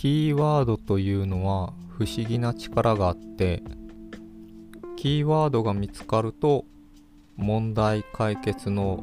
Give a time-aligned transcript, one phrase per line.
[0.00, 3.64] キーワードというのは不思議な力があって
[4.96, 6.66] キーワードが見つかると
[7.34, 9.02] 問題解決の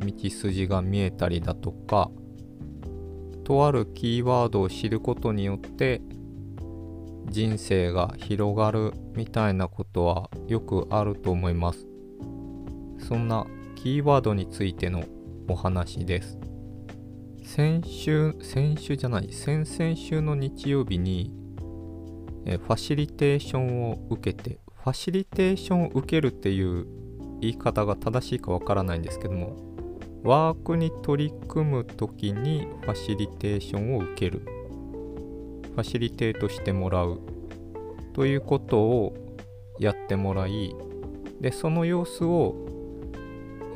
[0.00, 2.10] 道筋が見えたりだとか
[3.44, 6.00] とあるキーワードを知ることによって
[7.26, 11.86] 人生が広がるみたいなことはよくあると思います。
[12.98, 13.46] そんな
[13.76, 15.04] キーワードについての
[15.48, 16.43] お話です。
[17.54, 21.30] 先週先週じゃない先々週の日曜日に
[22.46, 26.84] えファシリテーションを受けてファシリテーションを受けるっていう
[27.40, 29.56] 言い方が正しいかわからないんですけども
[30.24, 34.40] ワークに取り組む時にファシリテーションを受ける。
[34.40, 37.20] ファシリテートしてもらう
[38.14, 39.14] ということを
[39.78, 40.74] やってもらい
[41.40, 42.56] でその様子を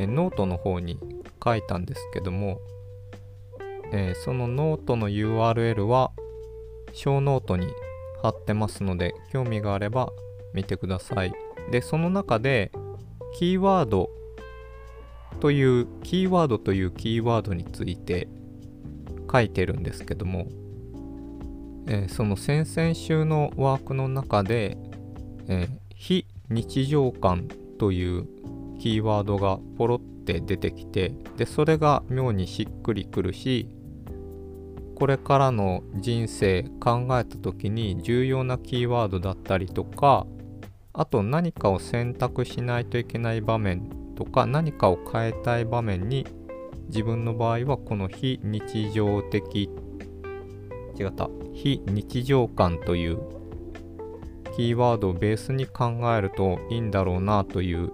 [0.00, 0.98] えノートの方に
[1.44, 2.60] 書いたんですけども、
[3.92, 6.12] えーそのノートの URL は
[6.92, 7.68] ショーノートに
[8.22, 10.10] 貼ってますので興味があれば
[10.54, 11.32] 見てください。
[11.70, 12.72] でその中で
[13.38, 14.10] キーワード
[15.40, 18.28] というキーワードというキーワードについて
[19.30, 20.48] 書いてるんですけども、
[21.86, 24.76] えーその先々週のワークの中で、
[25.48, 28.26] えー非日常感という
[28.78, 33.68] キーワードがポロって出てきてでそれが妙にしっくりくるし
[34.98, 40.26] これからの人生考えた時に重要なキーワードだったりとか
[40.92, 46.26] あと何かを選択しないといけない場面とか何かを変えたい場面に
[46.88, 49.70] 自分の場合はこの非日常的
[50.98, 53.20] 違った非日常感という
[54.56, 57.92] キーワードをベースに考えるといいんだろうなという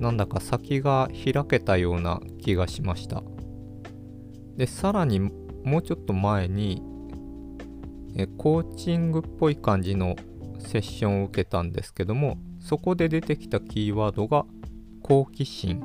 [0.00, 3.22] なんだか先が開けたような気がしました。
[4.56, 5.30] でさらに
[5.64, 6.82] もうちょっと前に
[8.16, 10.16] えコーチングっぽい感じの
[10.58, 14.44] セッションを受けたんですけどもそこで出てきたキーワードが
[15.02, 15.82] 好奇心。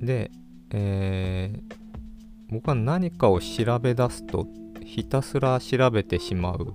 [0.00, 0.30] で、
[0.70, 1.86] えー
[2.48, 4.46] 僕は何かを調べ出すと
[4.84, 6.74] ひたすら調べてしまう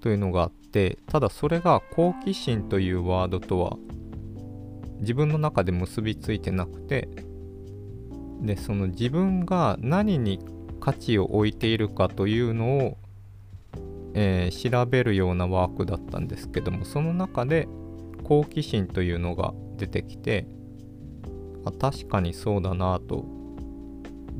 [0.00, 3.76] というのがあってただそれが好奇心というワードとは
[5.00, 7.08] 自分の中で結びついてなくて
[8.40, 10.38] でその自分が何に
[10.80, 12.98] 価値を置いているかというのを、
[14.14, 17.68] えー調べるようなワークだったんですけどもその中で
[18.24, 20.46] 好奇心というのが出てきて
[21.64, 23.40] あ確かにそうだなと。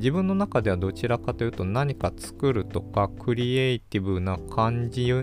[0.01, 5.13] 自分の中ではどちらかというと何か作るとかクリエイティブな感じ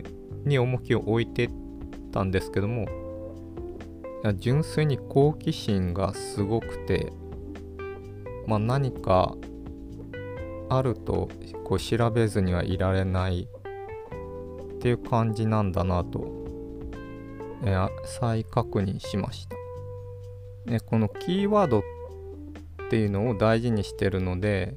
[0.45, 1.51] に重きを置いて
[2.13, 2.87] たんですけども
[4.37, 7.13] 純粋に好奇心がすごくて
[8.47, 9.35] まあ何か
[10.69, 11.29] あると
[11.65, 13.49] こう調べずにはいられない
[14.75, 16.27] っていう感じなんだなと、
[17.65, 19.57] えー再確認しました。
[20.71, 21.83] ね、このキーワードっ
[22.91, 24.77] ていうのを大事にしてるので、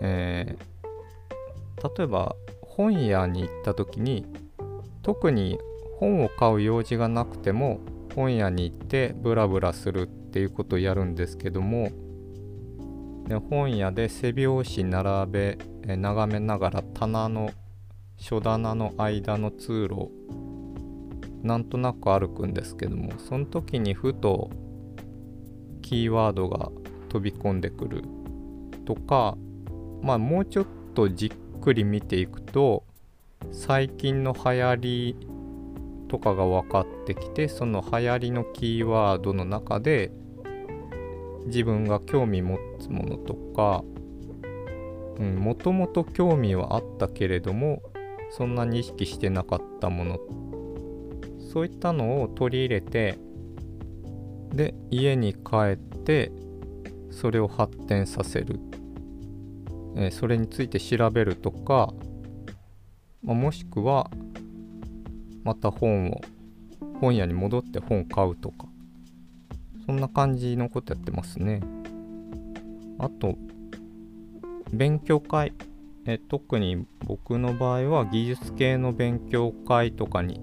[0.00, 0.78] えー
[1.96, 4.26] 例えば本屋に行った時に
[5.02, 5.58] 特に
[5.98, 7.80] 本を買う用事がなくても
[8.14, 11.90] 本屋に行ってブラブラするっていうことをやるんですけども
[13.28, 17.50] で本屋で背表紙並べ眺めながら棚の
[18.16, 20.10] 書棚の間の通路
[21.42, 24.50] なんとなく歩くんですけどもその時にふと
[25.82, 26.70] キーワードが
[27.10, 28.02] 飛び込んでくる。
[28.84, 29.36] とか
[30.02, 32.84] まあもうちょっとじっくり見ていくと
[33.52, 35.16] 最近の流行り
[36.08, 40.10] とかが分かってきてその流行りのキーワードの中で
[41.46, 43.82] 自分が興味持つものとか
[45.18, 47.82] もともと興味はあったけれども
[48.30, 50.18] そんなに意識してなかったもの。
[51.52, 53.18] そういったのを取り入れて
[54.52, 56.30] で家に帰って
[57.10, 58.60] それを発展させる、
[59.96, 61.92] えーそれについて調べるとか、
[63.22, 64.10] まあもしくは
[65.42, 66.20] また本を
[67.00, 68.68] 本屋に戻って本買うとか。
[69.88, 71.62] そんな感じのことやってますね
[72.98, 73.38] あと
[74.70, 75.54] 勉強会
[76.04, 80.42] え特に僕の場合は技術系の勉強会とかに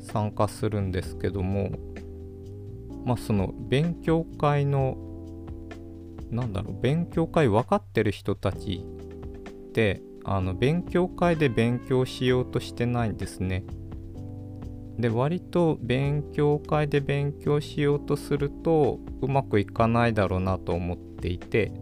[0.00, 1.70] 参加するんですけども
[3.04, 4.96] まあその勉強会の
[6.32, 8.84] なんだろう勉強会分かってる人たち
[9.68, 13.62] ってあの勉強会で勉強しようとしてないんですね。
[14.98, 21.72] で割と勉強会で勉強しようとするとうまくいかないだろうなと思っていて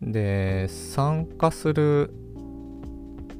[0.00, 2.14] で参加する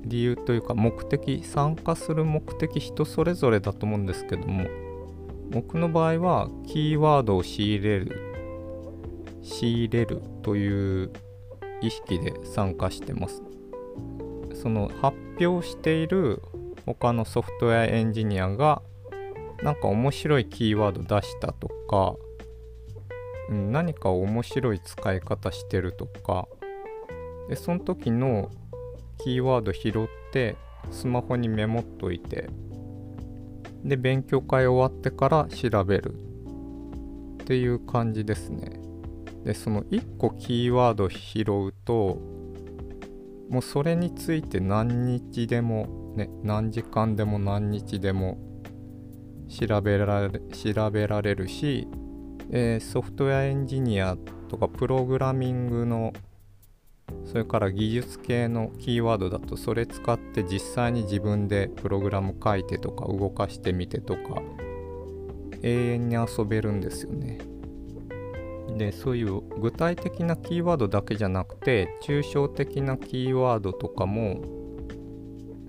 [0.04, 4.66] 理由というか目的参加する目的人それぞれだと思うんですけども
[5.50, 8.30] 僕の場合はキーワードを仕入れる
[9.42, 11.10] 仕入れるという
[11.80, 13.42] 意識で参加してます。
[14.54, 16.42] その発表している
[16.94, 18.82] 他のソフトウェアエンジニアが
[19.62, 22.14] なんか面白いキーワード出したとか、
[23.50, 26.48] うん、何か面白い使い方してるとか
[27.48, 28.50] でその時の
[29.18, 30.56] キーワード拾って
[30.90, 32.48] スマホにメモっといて
[33.84, 36.14] で勉強会終わってから調べる
[37.42, 38.80] っていう感じですね。
[39.44, 42.18] でその1個キーワード拾うと
[43.48, 48.38] もうそれについて何日でもね何時間でも何日でも
[49.48, 51.88] 調べられ調べられるし、
[52.50, 54.16] えー、ソフトウェアエンジニア
[54.48, 56.12] とかプログラミングの
[57.24, 64.42] それから技術系のキーワードだとそれ使って実際に自分でプログラム書いてとか動かしてみてとか
[65.62, 67.38] 永遠に遊べるんですよね。
[68.76, 74.40] でそういう具体的なキーワードだけじゃなくて抽象的なキーワードとかも、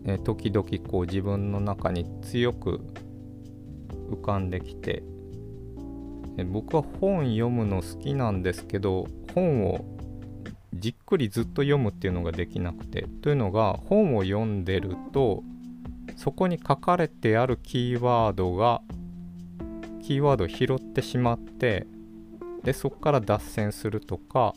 [0.06, 2.82] え時々こう自分の中に強く
[4.10, 5.04] 浮かんできて
[6.38, 9.86] え僕は本読むの好きなんですけど本を
[10.74, 15.44] じっくりずっと読むっていうのができなくてというのが本を読んでると
[16.16, 18.82] そこに書かれてあるキーワードが
[20.02, 21.86] キーワードを拾ってしまって
[22.64, 24.54] でそこから脱線するとか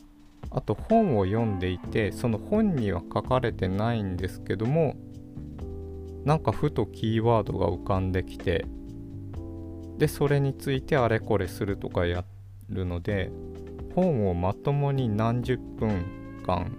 [0.51, 4.95] あと本を読んでいてその本には書かれてないんですけども
[6.25, 8.65] なんかふとキーワードが浮かんできて
[9.97, 12.25] でそれについてあれこれするとかや
[12.69, 13.31] るので
[13.93, 16.75] 本をまともに何十分間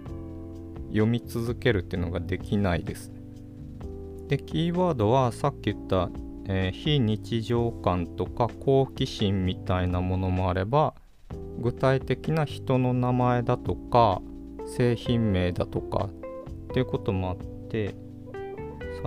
[0.89, 3.11] 読み続けるっていうのができないです。
[4.27, 6.09] でキーワードはさっき言った、
[6.47, 10.93] えー、非日常感とか好奇心みたいなものもあれば
[11.59, 14.21] 具体的な人の名前だとか
[14.65, 17.37] 製品名だとかっていうこともあっ
[17.69, 17.95] て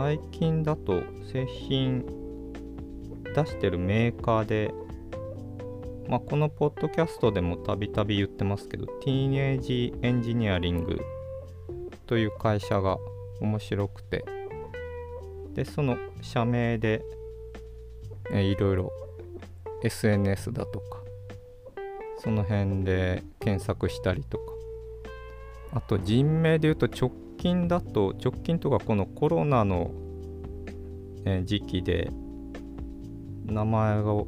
[0.02, 2.06] 最近だと製品
[3.34, 4.72] 出してるメーカーで、
[6.08, 11.02] まあ、このポッドキャストでもたびたび言ってますけどティーンエイジエンジニアリング
[12.06, 12.96] という会社が
[13.42, 14.24] 面白くて。
[15.52, 17.02] でその社名で、
[18.32, 18.92] えいろいろ
[19.84, 21.02] SNS だとか
[22.20, 24.44] その辺で検索したりとか。
[25.72, 29.90] あと人名で言うと直近だと直近とかこのコロナの、
[31.44, 32.10] 時期で
[33.46, 34.26] 名前を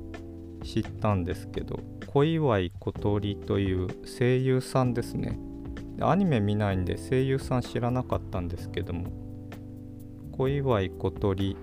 [0.63, 3.89] 知ったんですけど小祝小鳥という
[4.19, 5.39] 声優さんですね。
[6.01, 9.11] アニメ見ないんで声優さん知らなかったんですけども
[10.33, 11.57] 小祝小鳥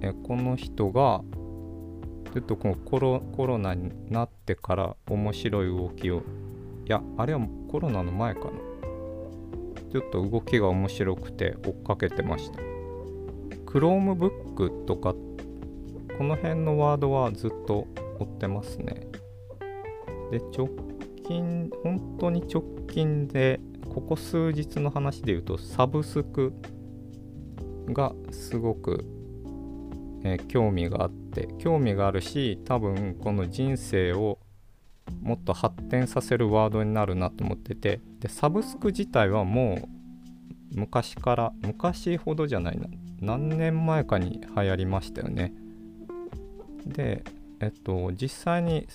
[0.00, 1.22] えこの人が
[2.32, 6.18] ちょっとこのコロコロナになってから面白い動きを
[6.86, 8.73] いやあれはコロナの前かな。
[9.94, 12.58] ちょっと動きが面白くて追っかけてました。
[13.64, 15.14] Chromebook とか
[16.18, 17.86] この辺のワードはずっと
[18.18, 19.06] 追ってますね。
[20.32, 20.68] で直
[21.28, 26.52] 近本当に直近でここ数日の話で言うとサブスク
[27.86, 29.04] がすごく
[30.26, 34.38] えー、興味があって興味があるし多分この人生を
[35.22, 39.88] もっと発展させるワードになるなと思っててでサブスク自体はも
[40.72, 42.88] う昔から昔ほどじゃないな
[43.20, 45.54] 何年前かに流行りましたよね。
[46.86, 47.24] で
[47.60, 48.86] えっと実際に、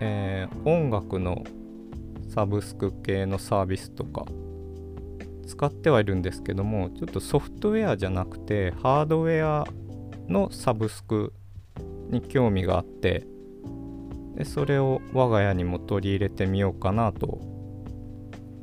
[0.00, 1.44] えー、音楽の
[2.28, 4.24] サブスク系のサービスとか
[5.46, 9.66] 使ってはいるんですけどもちょっとソフトウェアじゃなくてハードウェア
[10.28, 11.32] のサブスク
[12.10, 13.26] に興味があって
[14.38, 17.26] でそれを我が家にも取り入れてみようかなと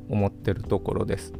[0.07, 1.33] 思ってるところです。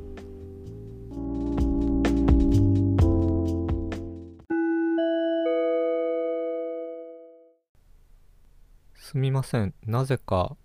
[8.96, 9.74] すみません。
[9.86, 10.58] なぜか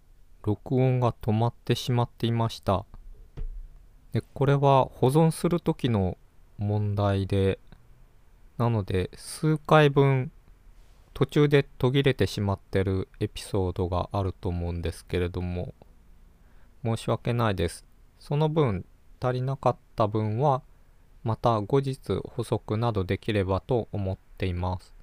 [0.43, 2.85] 録音が止まってしまっていました。
[4.13, 6.19] でこれは保存する時の
[6.59, 7.61] 問題で
[8.59, 10.33] なので数回分
[11.15, 15.75] 途中で途切れてしまってるエピソードがあると思うんですけれども
[16.85, 17.85] 申し訳ないです。
[18.19, 18.87] その分
[19.21, 20.63] 足りなかった分は
[21.23, 25.00] また後日補足などできればと思っています。